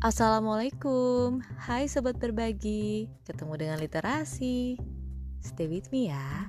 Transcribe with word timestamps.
Assalamualaikum, 0.00 1.44
hai 1.68 1.84
sobat 1.84 2.16
berbagi, 2.16 3.12
ketemu 3.28 3.52
dengan 3.60 3.76
literasi. 3.76 4.80
Stay 5.44 5.68
with 5.68 5.92
me 5.92 6.08
ya. 6.08 6.48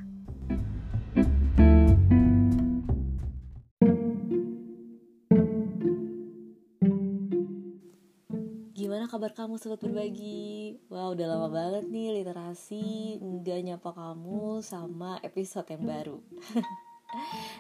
Gimana 8.72 9.12
kabar 9.12 9.36
kamu 9.36 9.60
sobat 9.60 9.84
berbagi? 9.84 10.80
Wah 10.88 11.12
udah 11.12 11.28
lama 11.28 11.52
banget 11.52 11.92
nih 11.92 12.24
literasi 12.24 13.20
nggak 13.20 13.60
nyapa 13.68 13.92
kamu 13.92 14.64
sama 14.64 15.20
episode 15.28 15.68
yang 15.76 15.84
baru. 15.84 16.24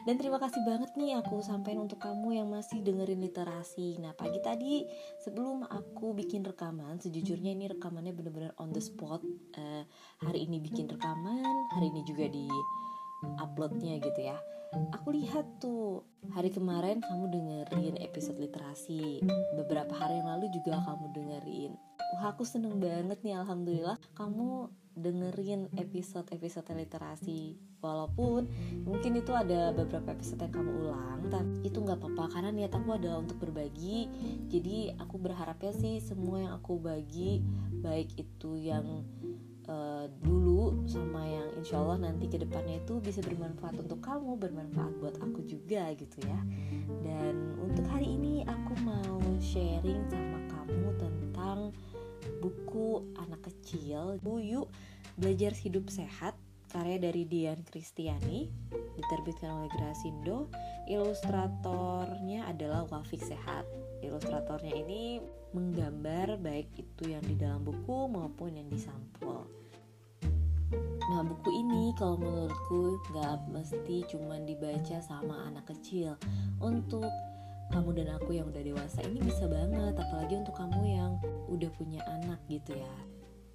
Dan 0.07 0.18
terima 0.18 0.41
kasih 0.41 0.61
banget 0.65 0.91
nih 0.97 1.20
aku 1.20 1.43
sampaikan 1.45 1.86
untuk 1.86 2.01
kamu 2.01 2.41
yang 2.41 2.47
masih 2.50 2.81
dengerin 2.81 3.21
literasi. 3.21 4.00
Nah 4.01 4.15
pagi 4.18 4.39
tadi 4.41 4.83
sebelum 5.21 5.68
aku 5.68 6.15
bikin 6.18 6.41
rekaman 6.41 6.97
Sejujurnya 7.01 7.54
ini 7.54 7.69
rekamannya 7.69 8.14
bener-bener 8.15 8.51
on 8.57 8.74
the 8.74 8.82
spot. 8.82 9.21
Uh, 9.57 9.83
Hari 10.21 10.46
ini 10.46 10.61
bikin 10.61 10.86
rekaman, 10.86 11.65
hari 11.74 11.89
ini 11.89 12.05
juga 12.05 12.29
di 12.29 12.46
uploadnya 13.41 13.97
gitu 13.97 14.21
ya. 14.21 14.37
Aku 14.96 15.11
lihat 15.11 15.43
tuh 15.60 16.07
hari 16.32 16.47
kemarin 16.47 17.04
kamu 17.04 17.25
dengerin 17.27 17.96
episode 17.99 18.39
literasi. 18.39 19.19
Beberapa 19.57 19.91
hari 19.97 20.21
yang 20.24 20.38
lalu 20.38 20.47
juga 20.54 20.79
kamu 20.79 21.11
dengerin. 21.11 21.71
Wah 22.15 22.32
aku 22.32 22.43
seneng 22.43 22.75
banget 22.77 23.24
nih 23.24 23.39
Alhamdulillah 23.39 23.96
Kamu 24.19 24.68
dengerin 24.99 25.71
episode-episode 25.79 26.68
literasi 26.75 27.71
walaupun 27.81 28.45
mungkin 28.85 29.17
itu 29.17 29.33
ada 29.33 29.73
beberapa 29.73 30.13
episode 30.13 30.45
yang 30.45 30.53
kamu 30.53 30.71
ulang 30.85 31.21
tapi 31.27 31.65
itu 31.65 31.77
nggak 31.81 31.97
apa-apa 31.97 32.38
karena 32.38 32.49
niat 32.53 32.73
aku 32.73 32.89
adalah 32.94 33.21
untuk 33.21 33.38
berbagi. 33.41 34.07
Jadi 34.47 34.94
aku 34.97 35.17
berharapnya 35.17 35.73
sih 35.73 35.97
semua 36.01 36.45
yang 36.45 36.53
aku 36.55 36.77
bagi 36.77 37.41
baik 37.81 38.13
itu 38.17 38.57
yang 38.57 39.05
uh, 39.65 40.05
dulu 40.21 40.85
sama 40.85 41.25
yang 41.25 41.49
insya 41.57 41.81
Allah 41.81 42.09
nanti 42.11 42.27
ke 42.27 42.38
depannya 42.38 42.83
itu 42.83 42.99
bisa 43.01 43.23
bermanfaat 43.23 43.79
untuk 43.81 43.99
kamu 44.03 44.38
bermanfaat 44.38 44.93
buat 45.01 45.16
aku 45.23 45.41
juga 45.45 45.89
gitu 45.97 46.19
ya. 46.25 46.39
Dan 47.01 47.57
untuk 47.63 47.85
hari 47.89 48.13
ini 48.13 48.45
aku 48.45 48.73
mau 48.85 49.19
sharing 49.41 50.03
sama 50.11 50.39
kamu 50.51 50.89
tentang 50.99 51.57
buku 52.41 53.05
anak 53.17 53.41
kecil 53.45 54.17
Buyu 54.21 54.66
Belajar 55.17 55.53
Hidup 55.53 55.89
Sehat 55.89 56.33
karya 56.72 56.97
dari 56.97 57.27
Dian 57.27 57.59
Kristiani 57.67 58.47
diterbitkan 58.95 59.52
oleh 59.52 59.69
Grasindo. 59.75 60.47
Ilustratornya 60.88 62.47
adalah 62.47 62.88
Wafik 62.88 63.19
Sehat. 63.22 63.67
Ilustratornya 64.00 64.72
ini 64.72 65.19
menggambar 65.52 66.39
baik 66.39 66.72
itu 66.80 67.11
yang 67.11 67.23
di 67.28 67.36
dalam 67.36 67.67
buku 67.67 68.08
maupun 68.08 68.55
yang 68.55 68.72
di 68.72 68.80
sampul 68.80 69.45
Nah 71.11 71.28
buku 71.28 71.52
ini 71.52 71.91
kalau 72.00 72.16
menurutku 72.16 73.03
nggak 73.11 73.52
mesti 73.52 74.08
cuma 74.08 74.39
dibaca 74.39 74.97
sama 75.03 75.52
anak 75.52 75.67
kecil. 75.67 76.16
Untuk 76.63 77.11
kamu 77.75 78.00
dan 78.00 78.16
aku 78.16 78.39
yang 78.39 78.47
udah 78.47 78.63
dewasa 78.63 79.03
ini 79.03 79.19
bisa 79.19 79.44
banget 79.47 79.95
apalagi 80.00 80.39
untuk 80.39 80.56
kamu 80.56 80.81
yang 80.88 81.11
udah 81.52 81.67
punya 81.75 82.00
anak 82.08 82.39
gitu 82.47 82.80
ya. 82.80 82.95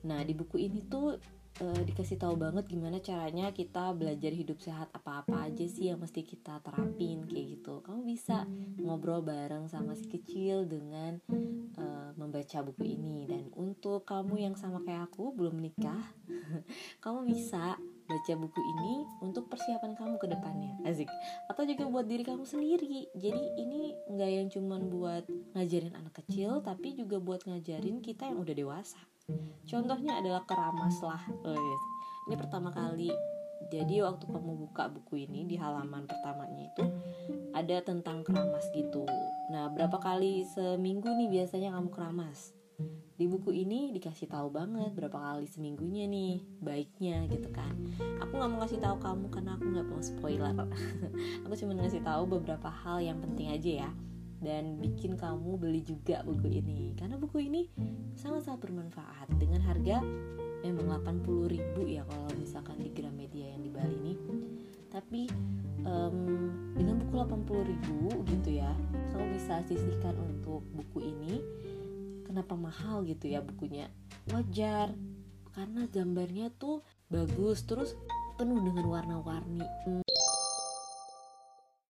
Nah 0.05 0.20
di 0.20 0.36
buku 0.36 0.69
ini 0.69 0.84
tuh 0.84 1.17
e, 1.60 1.64
dikasih 1.88 2.20
tahu 2.20 2.36
banget 2.36 2.68
gimana 2.68 3.00
caranya 3.00 3.50
kita 3.52 3.92
belajar 3.96 4.32
hidup 4.32 4.60
sehat 4.60 4.92
apa-apa 4.92 5.48
aja 5.48 5.64
sih 5.64 5.88
yang 5.88 6.00
mesti 6.00 6.24
kita 6.24 6.60
terapin 6.60 7.24
kayak 7.24 7.60
gitu. 7.60 7.80
Kamu 7.84 8.04
bisa 8.04 8.44
ngobrol 8.80 9.24
bareng 9.24 9.68
sama 9.68 9.96
si 9.96 10.06
kecil 10.08 10.68
dengan 10.68 11.20
e, 11.77 11.84
membaca 12.16 12.60
buku 12.64 12.84
ini. 12.96 13.24
Dan 13.24 13.48
untuk 13.56 14.04
kamu 14.04 14.50
yang 14.50 14.54
sama 14.56 14.84
kayak 14.84 15.12
aku 15.12 15.32
belum 15.32 15.56
menikah 15.56 16.04
kamu 17.05 17.28
bisa 17.28 17.80
baca 18.06 18.33
buku 18.39 18.61
ini 18.62 18.95
untuk 19.18 19.50
persiapan 19.50 19.98
kamu 19.98 20.20
ke 20.20 20.27
depannya. 20.30 20.72
Asik. 20.86 21.11
Atau 21.50 21.66
juga 21.66 21.89
buat 21.90 22.06
diri 22.06 22.22
kamu 22.22 22.46
sendiri. 22.46 23.11
Jadi 23.16 23.42
ini 23.58 23.96
nggak 24.12 24.30
yang 24.30 24.48
cuman 24.52 24.80
buat 24.92 25.24
ngajarin 25.56 25.96
anak 25.96 26.22
kecil 26.22 26.62
tapi 26.62 26.95
juga 26.95 27.18
buat 27.18 27.42
ngajarin 27.48 27.98
kita 28.05 28.30
yang 28.30 28.39
udah 28.39 28.55
dewasa 28.55 29.00
contohnya 29.67 30.23
adalah 30.23 30.47
keramas 30.47 31.03
lah 31.03 31.23
ini 32.27 32.35
pertama 32.35 32.75
kali. 32.75 33.14
Jadi 33.70 34.03
waktu 34.03 34.27
kamu 34.27 34.67
buka 34.67 34.91
buku 34.91 35.27
ini 35.27 35.47
di 35.47 35.57
halaman 35.59 36.07
pertamanya 36.07 36.70
itu 36.70 36.85
ada 37.55 37.83
tentang 37.83 38.27
keramas 38.27 38.67
gitu. 38.75 39.07
Nah 39.51 39.70
berapa 39.70 39.97
kali 39.98 40.42
seminggu 40.42 41.07
nih 41.07 41.31
biasanya 41.31 41.75
kamu 41.79 41.89
keramas? 41.95 42.51
Di 43.17 43.25
buku 43.25 43.48
ini 43.55 43.97
dikasih 43.97 44.29
tahu 44.29 44.53
banget 44.53 44.92
berapa 44.92 45.17
kali 45.17 45.48
seminggunya 45.48 46.05
nih 46.05 46.45
baiknya 46.61 47.31
gitu 47.33 47.48
kan. 47.48 47.73
Aku 48.20 48.37
nggak 48.37 48.51
mau 48.53 48.58
ngasih 48.61 48.83
tahu 48.83 48.97
kamu 49.01 49.27
karena 49.33 49.51
aku 49.57 49.64
nggak 49.73 49.87
mau 49.89 50.03
spoiler. 50.03 50.53
Aku 51.48 51.55
cuma 51.57 51.73
ngasih 51.81 52.03
tahu 52.05 52.23
beberapa 52.29 52.69
hal 52.69 53.01
yang 53.01 53.23
penting 53.23 53.55
aja 53.55 53.87
ya 53.87 53.91
dan 54.46 54.79
bikin 54.79 55.18
kamu 55.18 55.58
beli 55.58 55.83
juga 55.83 56.23
buku 56.23 56.62
ini. 56.62 56.95
Karena 56.95 57.18
buku 57.18 57.42
ini 57.51 57.67
sangat-sangat 58.14 58.62
bermanfaat. 58.62 59.27
Dengan 59.42 59.58
harga 59.67 59.98
memang 60.62 61.02
80 61.02 61.51
ribu 61.51 61.83
ya 61.90 62.07
kalau 62.07 62.30
misalkan 62.39 62.79
di 62.79 62.95
Gramedia 62.95 63.58
yang 63.58 63.67
di 63.67 63.70
Bali 63.74 63.96
ini. 64.07 64.14
Tapi 64.86 65.27
um, 65.83 66.46
dengan 66.79 67.02
buku 67.02 67.14
80 67.18 67.70
ribu 67.74 67.98
gitu 68.30 68.62
ya 68.62 68.70
kamu 69.11 69.34
bisa 69.34 69.67
sisihkan 69.67 70.14
untuk 70.14 70.63
buku 70.70 71.11
ini. 71.11 71.42
Kenapa 72.23 72.55
mahal 72.55 73.02
gitu 73.02 73.27
ya 73.27 73.42
bukunya? 73.42 73.90
Wajar. 74.30 74.95
Karena 75.51 75.90
gambarnya 75.90 76.55
tuh 76.55 76.86
bagus 77.11 77.67
terus 77.67 77.98
penuh 78.39 78.61
dengan 78.63 78.86
warna-warni 78.86 79.64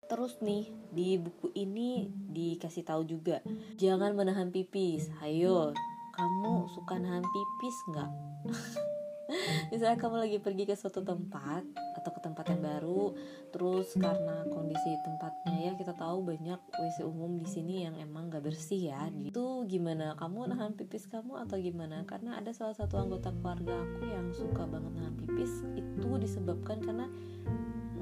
terus 0.08 0.40
nih 0.40 0.72
di 0.88 1.20
buku 1.20 1.52
ini 1.52 2.08
dikasih 2.32 2.82
tahu 2.82 3.04
juga 3.04 3.44
jangan 3.76 4.16
menahan 4.16 4.48
pipis. 4.48 5.12
Ayo 5.20 5.76
kamu 6.16 6.66
suka 6.74 6.98
nahan 6.98 7.22
pipis 7.22 7.76
nggak? 7.92 8.10
Misalnya 9.70 10.00
kamu 10.00 10.16
lagi 10.24 10.40
pergi 10.40 10.64
ke 10.64 10.72
suatu 10.72 11.04
tempat 11.04 11.60
atau 12.00 12.10
ke 12.16 12.20
tempat 12.24 12.48
yang 12.48 12.64
baru 12.64 13.12
terus 13.52 13.92
karena 13.92 14.48
kondisi 14.48 14.96
tempatnya 15.04 15.68
ya 15.68 15.72
kita 15.76 15.92
tahu 15.92 16.24
banyak 16.24 16.56
WC 16.56 17.04
umum 17.04 17.36
di 17.36 17.44
sini 17.44 17.84
yang 17.84 17.92
emang 18.00 18.32
gak 18.32 18.48
bersih 18.48 18.88
ya 18.88 19.12
itu 19.20 19.68
gimana? 19.68 20.16
Kamu 20.16 20.48
nahan 20.48 20.72
pipis 20.80 21.04
kamu 21.12 21.44
atau 21.44 21.60
gimana? 21.60 22.08
Karena 22.08 22.40
ada 22.40 22.56
salah 22.56 22.72
satu 22.72 22.96
anggota 22.96 23.28
keluarga 23.36 23.84
aku 23.84 24.08
yang 24.08 24.32
suka 24.32 24.64
banget 24.64 24.92
nahan 24.96 25.14
pipis 25.20 25.52
itu 25.76 26.08
disebabkan 26.16 26.80
karena 26.80 27.06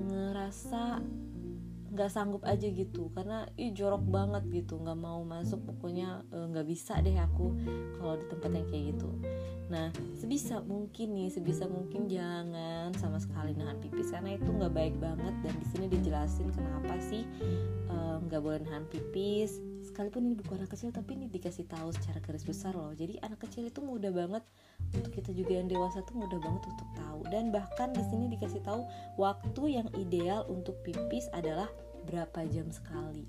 ngerasa 0.07 1.03
nggak 1.97 2.13
sanggup 2.13 2.45
aja 2.45 2.69
gitu. 2.69 3.09
Karena 3.17 3.49
ih 3.57 3.73
jorok 3.73 4.05
banget 4.05 4.45
gitu. 4.53 4.77
Nggak 4.77 4.99
mau 5.01 5.25
masuk 5.25 5.65
pokoknya 5.65 6.23
e, 6.29 6.39
nggak 6.53 6.67
e, 6.67 6.71
bisa 6.71 7.01
deh 7.01 7.17
aku 7.17 7.57
kalau 7.97 8.21
di 8.21 8.27
tempat 8.29 8.51
yang 8.53 8.67
kayak 8.69 8.85
gitu. 8.93 9.11
Nah 9.73 9.91
sebisa 10.15 10.63
mungkin 10.63 11.17
nih 11.17 11.33
sebisa 11.33 11.65
mungkin 11.67 12.07
jangan 12.07 12.93
sama 13.01 13.17
sekali 13.17 13.57
nahan 13.57 13.81
pipis. 13.81 14.13
Karena 14.13 14.37
itu 14.37 14.47
nggak 14.47 14.73
baik 14.77 14.95
banget 15.01 15.35
dan 15.41 15.55
di 15.57 15.67
sini 15.73 15.87
dijelasin 15.89 16.53
kenapa 16.53 16.95
sih 17.01 17.25
e, 17.89 17.97
nggak 18.29 18.41
e, 18.41 18.45
boleh 18.45 18.61
nahan 18.69 18.85
pipis. 18.93 19.59
Sekalipun 19.87 20.29
ini 20.29 20.35
buku 20.35 20.53
anak 20.59 20.75
kecil 20.75 20.91
tapi 20.91 21.15
ini 21.15 21.31
dikasih 21.31 21.65
tahu 21.71 21.95
secara 21.95 22.21
garis 22.21 22.45
besar 22.45 22.75
loh. 22.77 22.93
Jadi 22.93 23.17
anak 23.23 23.49
kecil 23.49 23.71
itu 23.71 23.81
mudah 23.81 24.13
banget 24.13 24.45
untuk 24.93 25.15
kita 25.15 25.31
juga 25.33 25.57
yang 25.57 25.71
dewasa 25.71 26.03
tuh 26.05 26.19
mudah 26.19 26.37
banget 26.43 26.63
untuk 26.69 26.89
tahu. 26.99 27.21
Dan 27.33 27.55
bahkan 27.55 27.95
di 27.95 28.03
sini 28.07 28.29
dikasih 28.29 28.61
tahu 28.67 28.83
waktu 29.17 29.63
yang 29.81 29.89
ideal 29.97 30.45
untuk 30.51 30.77
pipis 30.83 31.31
adalah 31.33 31.71
berapa 32.07 32.41
jam 32.49 32.71
sekali? 32.71 33.27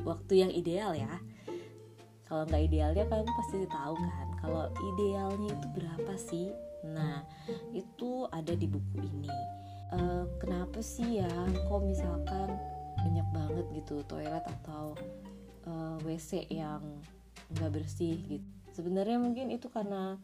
Waktu 0.00 0.32
yang 0.48 0.52
ideal 0.52 0.96
ya. 0.96 1.20
Kalau 2.24 2.46
nggak 2.46 2.62
idealnya 2.70 3.04
kamu 3.10 3.26
pasti 3.26 3.66
tahu 3.66 3.94
kan 3.98 4.28
kalau 4.40 4.64
idealnya 4.94 5.50
itu 5.52 5.66
berapa 5.76 6.12
sih? 6.16 6.48
Nah 6.86 7.26
itu 7.76 8.24
ada 8.32 8.56
di 8.56 8.64
buku 8.64 8.96
ini. 9.04 9.30
E, 9.90 10.00
kenapa 10.40 10.80
sih 10.80 11.20
ya 11.20 11.30
kok 11.68 11.82
misalkan 11.84 12.48
banyak 13.02 13.26
banget 13.34 13.66
gitu 13.76 14.00
toilet 14.08 14.44
atau 14.46 14.96
e, 15.66 15.70
eh, 15.70 15.96
WC 16.06 16.48
yang 16.48 16.82
nggak 17.52 17.70
bersih 17.76 18.16
gitu? 18.26 18.46
Sebenarnya 18.70 19.18
mungkin 19.18 19.50
itu 19.50 19.66
karena 19.68 20.16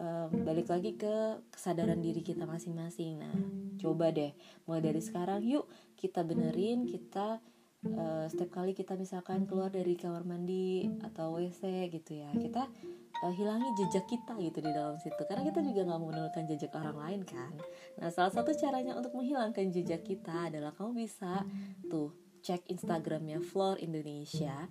um, 0.00 0.28
balik 0.42 0.70
lagi 0.70 0.96
ke 0.98 1.42
kesadaran 1.50 2.00
diri 2.00 2.20
kita 2.22 2.46
masing-masing. 2.48 3.20
Nah, 3.20 3.34
coba 3.78 4.10
deh 4.10 4.32
mulai 4.66 4.82
dari 4.82 5.00
sekarang 5.02 5.44
yuk 5.44 5.68
kita 5.98 6.24
benerin 6.26 6.88
kita 6.88 7.38
uh, 7.92 8.26
setiap 8.30 8.60
kali 8.60 8.72
kita 8.72 8.96
misalkan 8.96 9.44
keluar 9.44 9.68
dari 9.68 9.94
kamar 9.94 10.24
mandi 10.24 10.88
atau 11.04 11.36
WC 11.36 11.92
gitu 11.92 12.24
ya 12.24 12.30
kita 12.32 12.64
uh, 13.22 13.32
hilangi 13.32 13.68
jejak 13.78 14.08
kita 14.08 14.34
gitu 14.40 14.58
di 14.64 14.70
dalam 14.72 14.96
situ 15.00 15.20
karena 15.28 15.44
kita 15.46 15.60
juga 15.60 15.80
nggak 15.86 16.00
menurunkan 16.00 16.42
jejak 16.48 16.72
orang 16.74 16.96
lain 16.98 17.20
kan. 17.28 17.52
Nah, 18.00 18.08
salah 18.10 18.32
satu 18.32 18.50
caranya 18.56 18.96
untuk 18.96 19.14
menghilangkan 19.14 19.70
jejak 19.70 20.02
kita 20.02 20.50
adalah 20.50 20.72
kamu 20.74 21.06
bisa 21.06 21.44
tuh 21.86 22.23
cek 22.44 22.68
Instagramnya 22.68 23.40
Floor 23.40 23.80
Indonesia. 23.80 24.68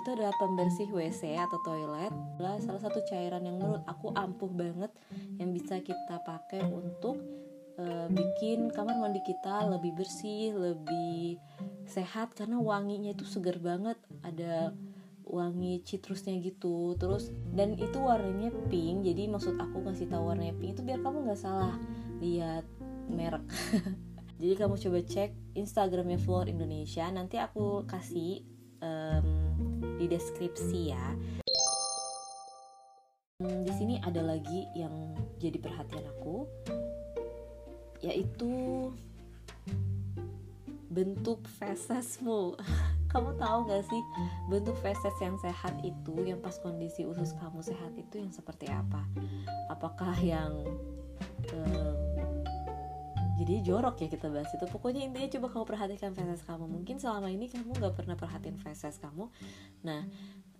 Itu 0.00 0.08
adalah 0.16 0.32
pembersih 0.40 0.88
WC 0.88 1.36
atau 1.36 1.60
toilet. 1.60 2.08
Adalah 2.40 2.56
salah 2.64 2.80
satu 2.80 3.04
cairan 3.04 3.44
yang 3.44 3.60
menurut 3.60 3.84
aku 3.84 4.16
ampuh 4.16 4.48
banget 4.48 4.88
yang 5.36 5.52
bisa 5.52 5.84
kita 5.84 6.24
pakai 6.24 6.64
untuk 6.64 7.20
uh, 7.76 8.08
bikin 8.08 8.72
kamar 8.72 8.96
mandi 8.96 9.20
kita 9.20 9.68
lebih 9.68 10.00
bersih 10.00 10.56
lebih 10.56 11.36
sehat. 11.84 12.32
Karena 12.32 12.56
wanginya 12.56 13.12
itu 13.12 13.28
segar 13.28 13.60
banget 13.60 14.00
ada 14.24 14.72
wangi 15.28 15.84
citrusnya 15.84 16.40
gitu. 16.40 16.96
Terus 16.96 17.28
dan 17.52 17.76
itu 17.76 18.00
warnanya 18.00 18.48
pink 18.72 19.04
jadi 19.04 19.28
maksud 19.28 19.60
aku 19.60 19.84
ngasih 19.84 20.08
tahu 20.08 20.32
warnanya 20.32 20.56
pink 20.56 20.80
itu 20.80 20.82
biar 20.88 21.04
kamu 21.04 21.28
nggak 21.28 21.38
salah 21.38 21.76
lihat 22.24 22.64
merek 23.10 23.44
jadi 24.40 24.56
kamu 24.56 24.80
coba 24.80 24.98
cek 25.04 25.30
instagramnya 25.52 26.16
Floor 26.16 26.48
Indonesia. 26.48 27.04
Nanti 27.12 27.36
aku 27.36 27.84
kasih 27.84 28.40
um, 28.80 29.28
di 30.00 30.08
deskripsi 30.08 30.80
ya. 30.96 31.06
Hmm, 33.44 33.68
di 33.68 33.72
sini 33.76 34.00
ada 34.00 34.24
lagi 34.24 34.64
yang 34.72 35.12
jadi 35.36 35.60
perhatian 35.60 36.08
aku 36.16 36.48
yaitu 38.00 38.88
bentuk 40.88 41.44
fesesmu. 41.60 42.56
Kamu 43.12 43.36
tahu 43.36 43.66
gak 43.68 43.84
sih 43.90 44.02
bentuk 44.48 44.78
feses 44.80 45.12
yang 45.20 45.36
sehat 45.42 45.76
itu 45.84 46.14
yang 46.24 46.38
pas 46.38 46.54
kondisi 46.62 47.02
usus 47.02 47.34
kamu 47.42 47.58
sehat 47.58 47.90
itu 47.98 48.22
yang 48.22 48.30
seperti 48.30 48.70
apa? 48.70 49.02
Apakah 49.66 50.14
yang 50.22 50.62
um, 51.50 52.19
jadi 53.40 53.64
jorok 53.64 54.04
ya 54.04 54.08
kita 54.12 54.28
bahas 54.28 54.52
itu. 54.52 54.68
Pokoknya 54.68 55.08
intinya 55.08 55.32
coba 55.40 55.46
kamu 55.48 55.64
perhatikan 55.64 56.12
feses 56.12 56.44
kamu. 56.44 56.68
Mungkin 56.68 57.00
selama 57.00 57.32
ini 57.32 57.48
kamu 57.48 57.72
nggak 57.72 57.94
pernah 57.96 58.16
perhatiin 58.20 58.60
feses 58.60 59.00
kamu. 59.00 59.32
Nah 59.88 60.04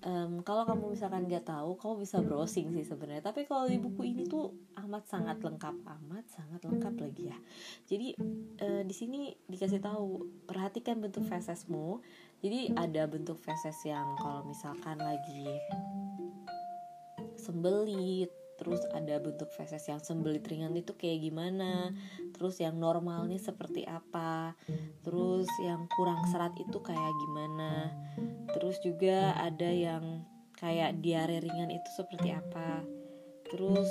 um, 0.00 0.40
kalau 0.40 0.64
kamu 0.64 0.96
misalkan 0.96 1.28
nggak 1.28 1.44
tahu 1.44 1.76
kamu 1.76 1.94
bisa 2.00 2.24
browsing 2.24 2.72
sih 2.72 2.88
sebenarnya. 2.88 3.20
Tapi 3.20 3.44
kalau 3.44 3.68
di 3.68 3.76
buku 3.76 4.16
ini 4.16 4.24
tuh 4.24 4.56
amat 4.80 5.04
sangat 5.04 5.44
lengkap 5.44 5.76
amat 5.84 6.24
sangat 6.32 6.64
lengkap 6.64 6.94
lagi 6.96 7.28
ya. 7.28 7.38
Jadi 7.84 8.16
uh, 8.64 8.82
di 8.88 8.94
sini 8.96 9.36
dikasih 9.44 9.84
tahu 9.84 10.24
perhatikan 10.48 11.04
bentuk 11.04 11.28
fesesmu 11.28 12.00
jadi 12.40 12.72
ada 12.72 13.04
bentuk 13.04 13.36
feses 13.36 13.76
yang 13.84 14.16
kalau 14.16 14.40
misalkan 14.48 14.96
lagi 14.96 15.44
sembelit 17.36 18.32
terus 18.60 18.84
ada 18.92 19.16
bentuk 19.16 19.48
feses 19.56 19.80
yang 19.88 20.04
sembelit 20.04 20.44
ringan 20.44 20.76
itu 20.76 20.92
kayak 20.92 21.24
gimana 21.24 21.96
terus 22.36 22.60
yang 22.60 22.76
normalnya 22.76 23.40
seperti 23.40 23.88
apa 23.88 24.52
terus 25.00 25.48
yang 25.64 25.88
kurang 25.96 26.20
serat 26.28 26.52
itu 26.60 26.76
kayak 26.84 27.14
gimana 27.24 27.88
terus 28.52 28.76
juga 28.84 29.32
ada 29.40 29.72
yang 29.72 30.28
kayak 30.60 31.00
diare 31.00 31.40
ringan 31.40 31.72
itu 31.72 31.88
seperti 31.96 32.36
apa 32.36 32.84
terus 33.48 33.88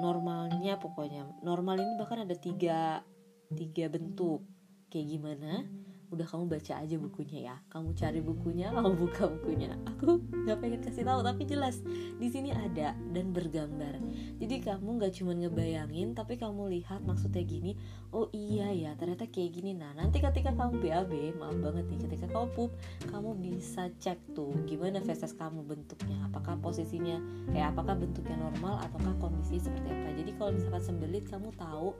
normalnya 0.00 0.80
pokoknya 0.80 1.28
normal 1.44 1.76
ini 1.76 1.92
bahkan 2.00 2.24
ada 2.24 2.34
tiga 2.34 3.04
tiga 3.52 3.92
bentuk 3.92 4.40
kayak 4.88 5.06
gimana 5.12 5.68
udah 6.12 6.28
kamu 6.28 6.44
baca 6.44 6.84
aja 6.84 6.96
bukunya 7.00 7.38
ya. 7.48 7.56
Kamu 7.72 7.96
cari 7.96 8.20
bukunya 8.20 8.68
kamu 8.68 8.92
buka 9.00 9.32
bukunya. 9.32 9.72
Aku 9.96 10.20
nggak 10.20 10.58
pengen 10.60 10.80
kasih 10.84 11.08
tahu 11.08 11.24
tapi 11.24 11.42
jelas 11.48 11.80
di 12.20 12.28
sini 12.28 12.52
ada 12.52 12.92
dan 13.16 13.32
bergambar. 13.32 13.96
Jadi 14.36 14.60
kamu 14.60 15.00
nggak 15.00 15.12
cuma 15.16 15.32
ngebayangin 15.32 16.12
tapi 16.12 16.36
kamu 16.36 16.68
lihat 16.78 17.00
maksudnya 17.08 17.40
gini 17.42 17.80
oh 18.12 18.28
iya 18.36 18.68
ya 18.70 18.92
ternyata 19.00 19.24
kayak 19.24 19.56
gini. 19.56 19.72
Nah 19.72 19.96
nanti 19.96 20.20
ketika 20.20 20.52
kamu 20.52 20.84
BAB 20.84 21.12
maaf 21.40 21.56
banget 21.56 21.88
nih 21.88 22.00
ketika 22.04 22.26
kamu 22.28 22.46
pup 22.52 22.70
kamu 23.08 23.30
bisa 23.40 23.88
cek 23.96 24.20
tuh 24.36 24.52
gimana 24.68 25.00
feses 25.00 25.32
kamu 25.32 25.64
bentuknya. 25.64 26.28
Apakah 26.28 26.60
posisinya 26.60 27.16
kayak 27.56 27.72
apakah 27.72 27.96
bentuknya 27.96 28.36
normal 28.36 28.84
ataukah 28.84 29.16
kondisi 29.16 29.56
seperti 29.64 29.88
apa. 29.88 30.12
Jadi 30.12 30.30
kalau 30.36 30.52
misalkan 30.52 30.82
sembelit 30.84 31.24
kamu 31.24 31.48
tahu 31.56 31.96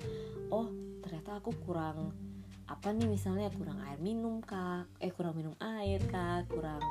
oh 0.52 0.68
ternyata 1.00 1.40
aku 1.40 1.50
kurang 1.64 2.12
apa 2.68 2.94
nih 2.94 3.08
misalnya 3.10 3.50
kurang 3.54 3.78
air 3.86 3.98
minum 3.98 4.42
kak? 4.42 4.86
Eh 5.02 5.10
kurang 5.10 5.38
minum 5.38 5.54
air 5.58 6.02
kak? 6.06 6.50
Kurang 6.50 6.82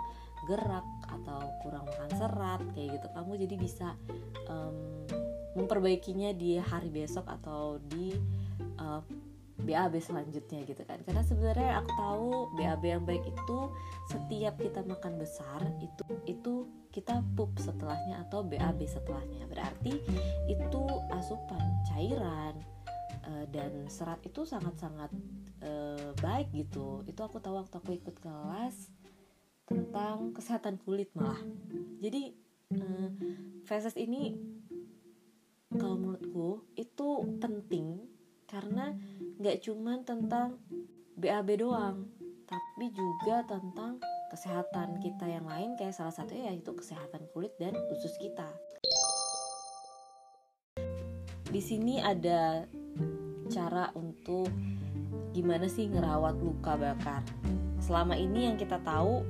gerak 0.50 0.86
atau 1.06 1.42
kurang 1.62 1.86
makan 1.86 2.12
serat 2.18 2.62
kayak 2.74 2.98
gitu. 2.98 3.08
Kamu 3.14 3.32
jadi 3.38 3.56
bisa 3.56 3.88
um, 4.50 5.06
memperbaikinya 5.54 6.34
di 6.34 6.58
hari 6.58 6.90
besok 6.90 7.28
atau 7.28 7.78
di 7.92 8.16
uh, 8.80 9.00
eh, 9.00 9.02
BAB 9.62 10.02
selanjutnya 10.02 10.66
gitu 10.66 10.82
kan. 10.88 10.98
Karena 11.06 11.22
sebenarnya 11.22 11.84
aku 11.84 11.90
tahu 11.94 12.30
BAB 12.58 12.84
yang 12.88 13.04
baik 13.06 13.24
itu 13.30 13.60
setiap 14.10 14.58
kita 14.58 14.82
makan 14.82 15.22
besar 15.22 15.62
itu 15.78 16.04
itu 16.26 16.54
kita 16.90 17.24
pup 17.38 17.54
setelahnya 17.62 18.26
atau 18.28 18.42
BAB 18.42 18.82
setelahnya. 18.90 19.46
Berarti 19.46 19.94
itu 20.50 20.84
asupan 21.14 21.62
cairan 21.94 22.58
uh, 23.26 23.46
dan 23.50 23.88
serat 23.88 24.22
itu 24.26 24.46
sangat-sangat 24.46 25.12
uh, 25.62 26.12
baik 26.22 26.52
gitu. 26.54 27.06
Itu 27.06 27.22
aku 27.22 27.42
tahu 27.42 27.62
waktu 27.62 27.76
aku 27.78 27.92
ikut 27.98 28.16
kelas 28.22 28.92
tentang 29.66 30.36
kesehatan 30.36 30.82
kulit 30.84 31.10
malah. 31.16 31.40
Jadi 32.04 32.36
uh, 32.76 33.10
faces 33.66 33.96
ini 33.96 34.36
kalau 35.72 35.96
menurutku 35.96 36.68
itu 36.76 37.08
penting 37.40 38.04
karena 38.50 38.92
nggak 39.40 39.64
cuma 39.64 40.04
tentang 40.04 40.60
BAB 41.16 41.64
doang 41.64 42.12
tapi 42.52 42.92
juga 42.92 43.48
tentang 43.48 44.04
kesehatan 44.28 45.00
kita 45.00 45.24
yang 45.28 45.48
lain. 45.48 45.80
Kayak 45.80 45.96
salah 45.96 46.12
satunya 46.12 46.52
yaitu 46.52 46.76
kesehatan 46.76 47.24
kulit 47.32 47.56
dan 47.56 47.72
usus 47.96 48.12
kita 48.20 48.52
di 51.52 51.60
sini 51.60 52.00
ada 52.00 52.64
cara 53.52 53.92
untuk 54.00 54.48
gimana 55.36 55.68
sih 55.68 55.92
ngerawat 55.92 56.40
luka 56.40 56.80
bakar. 56.80 57.24
Selama 57.84 58.16
ini 58.16 58.48
yang 58.48 58.56
kita 58.56 58.80
tahu 58.80 59.28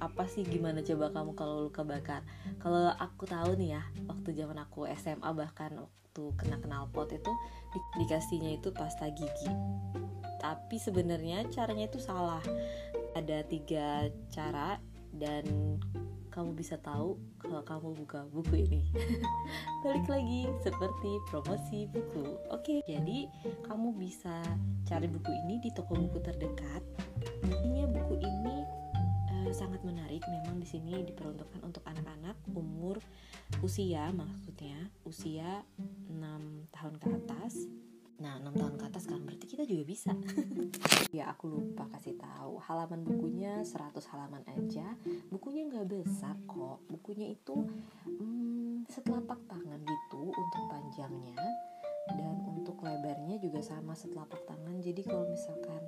apa 0.00 0.24
sih 0.30 0.46
gimana 0.46 0.80
coba 0.80 1.10
kamu 1.10 1.34
kalau 1.34 1.66
luka 1.66 1.82
bakar? 1.82 2.22
Kalau 2.62 2.94
aku 2.94 3.26
tahu 3.26 3.58
nih 3.58 3.76
ya, 3.76 3.82
waktu 4.06 4.30
zaman 4.38 4.62
aku 4.62 4.86
SMA 4.94 5.30
bahkan 5.34 5.74
waktu 5.74 6.22
kena 6.38 6.62
knalpot 6.62 7.10
itu 7.10 7.32
di 7.74 7.78
dikasihnya 7.98 8.62
itu 8.62 8.70
pasta 8.70 9.10
gigi. 9.10 9.50
Tapi 10.38 10.76
sebenarnya 10.78 11.50
caranya 11.50 11.90
itu 11.90 11.98
salah. 11.98 12.42
Ada 13.18 13.42
tiga 13.50 14.06
cara 14.30 14.78
dan 15.10 15.44
kamu 16.30 16.54
bisa 16.54 16.78
tahu 16.78 17.18
kalau 17.42 17.60
kamu 17.66 17.88
buka 17.98 18.24
buku 18.30 18.64
ini. 18.64 18.86
Balik 19.84 20.06
lagi 20.06 20.46
seperti 20.62 21.10
promosi 21.28 21.90
buku. 21.90 22.38
Oke 22.54 22.80
jadi 22.86 23.26
kamu 23.66 23.98
bisa 23.98 24.40
cari 24.86 25.10
buku 25.10 25.30
ini 25.44 25.58
di 25.58 25.74
toko 25.74 25.98
buku 25.98 26.22
terdekat. 26.22 26.82
Intinya 27.42 27.90
buku 27.90 28.22
ini 28.22 28.56
uh, 29.34 29.50
sangat 29.50 29.82
menarik. 29.82 30.22
Memang 30.30 30.62
di 30.62 30.66
sini 30.70 31.02
diperuntukkan 31.02 31.60
untuk 31.66 31.82
anak-anak 31.84 32.38
umur 32.54 33.02
usia 33.66 34.14
maksudnya 34.14 34.78
usia 35.02 35.66
6 36.06 36.70
tahun 36.70 36.94
ke 37.02 37.08
atas 37.10 37.66
Nah, 38.20 38.36
6 38.36 38.52
tahun 38.52 38.74
ke 38.76 38.84
atas 38.84 39.04
kan 39.08 39.20
berarti 39.24 39.46
kita 39.48 39.64
juga 39.64 39.82
bisa. 39.88 40.12
ya, 41.16 41.32
aku 41.32 41.48
lupa 41.48 41.88
kasih 41.96 42.20
tahu. 42.20 42.60
Halaman 42.60 43.00
bukunya 43.00 43.64
100 43.64 43.96
halaman 44.12 44.44
aja. 44.44 44.92
Bukunya 45.32 45.64
nggak 45.66 45.88
besar 45.88 46.36
kok. 46.44 46.84
Bukunya 46.84 47.32
itu 47.32 47.64
hmm, 48.04 48.84
setelapak 48.92 49.40
tangan 49.48 49.80
gitu 49.80 50.20
untuk 50.36 50.62
panjangnya 50.68 51.40
dan 52.12 52.36
untuk 52.44 52.76
lebarnya 52.84 53.40
juga 53.40 53.64
sama 53.64 53.96
setelapak 53.96 54.44
tangan. 54.44 54.76
Jadi 54.84 55.00
kalau 55.00 55.24
misalkan 55.24 55.80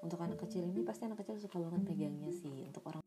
untuk 0.00 0.22
anak 0.22 0.38
kecil 0.46 0.64
ini 0.64 0.86
pasti 0.86 1.10
anak 1.10 1.20
kecil 1.26 1.42
suka 1.42 1.58
banget 1.58 1.82
pegangnya 1.90 2.30
sih. 2.30 2.64
Untuk 2.64 2.86
orang 2.86 2.99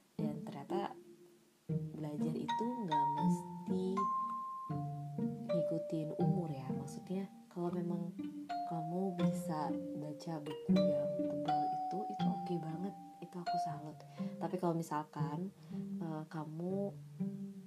bisa 9.54 9.70
baca 10.02 10.34
buku 10.42 10.74
yang 10.82 11.10
tebal 11.30 11.62
itu 11.70 12.00
itu 12.10 12.26
oke 12.26 12.42
okay 12.42 12.58
banget 12.58 12.94
itu 13.22 13.36
aku 13.38 13.58
salut. 13.62 13.98
Tapi 14.42 14.56
kalau 14.58 14.74
misalkan 14.74 15.54
uh, 16.02 16.26
kamu 16.26 16.90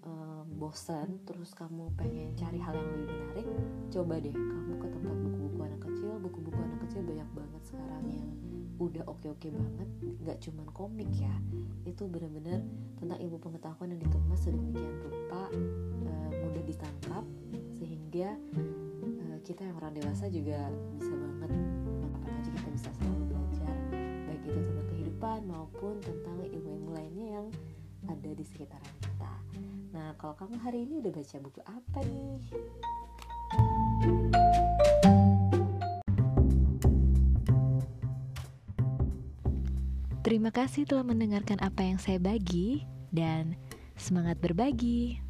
uh, 0.03 0.43
bosen 0.59 1.23
terus 1.23 1.55
kamu 1.55 1.95
pengen 1.95 2.35
cari 2.35 2.59
hal 2.59 2.75
yang 2.75 2.91
lebih 2.91 3.07
menarik 3.07 3.47
coba 3.95 4.19
deh 4.19 4.35
kamu 4.35 4.73
ke 4.83 4.87
tempat 4.91 5.15
buku-buku 5.15 5.61
anak 5.63 5.81
kecil. 5.87 6.11
Buku-buku 6.19 6.59
anak 6.59 6.79
kecil 6.91 7.01
banyak 7.07 7.29
banget 7.31 7.63
sekarang 7.71 8.05
yang 8.11 8.29
udah 8.83 9.05
oke-oke 9.07 9.47
banget 9.47 9.89
nggak 10.27 10.39
cuman 10.43 10.67
komik 10.75 11.11
ya. 11.15 11.35
Itu 11.87 12.11
bener-bener 12.11 12.67
tentang 12.99 13.19
ilmu 13.23 13.39
pengetahuan 13.39 13.95
yang 13.95 14.03
dikemas 14.03 14.43
sedemikian 14.43 14.91
rupa 15.07 15.55
uh, 16.03 16.31
mudah 16.35 16.65
ditangkap 16.67 17.23
sehingga 17.79 18.35
kita 19.47 19.63
yang 19.63 19.79
orang 19.79 19.95
dewasa 19.95 20.27
juga 20.27 20.59
bisa 20.99 21.15
banget 21.15 21.76
aja 22.37 22.51
kita 22.53 22.69
bisa 22.69 22.89
selalu 23.01 23.33
belajar 23.33 23.77
baik 24.29 24.43
itu 24.45 24.61
tentang 24.61 24.89
kehidupan 24.93 25.39
maupun 25.49 25.95
tentang 26.05 26.37
ilmu-ilmu 26.45 26.91
lainnya 26.93 27.27
yang 27.41 27.47
ada 28.13 28.31
di 28.37 28.45
sekitaran 28.45 28.95
kita. 29.01 29.33
Nah, 29.97 30.13
kalau 30.21 30.37
kamu 30.37 30.61
hari 30.61 30.85
ini 30.85 31.01
udah 31.01 31.13
baca 31.17 31.37
buku 31.41 31.61
apa 31.65 31.99
nih? 32.05 32.37
Terima 40.21 40.51
kasih 40.53 40.85
telah 40.85 41.07
mendengarkan 41.07 41.57
apa 41.65 41.87
yang 41.87 41.97
saya 41.97 42.21
bagi 42.21 42.85
dan 43.15 43.57
semangat 43.97 44.37
berbagi. 44.43 45.26